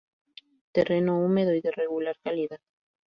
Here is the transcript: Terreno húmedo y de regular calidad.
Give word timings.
Terreno 0.71 1.19
húmedo 1.23 1.53
y 1.53 1.61
de 1.61 1.69
regular 1.69 2.17
calidad. 2.23 2.57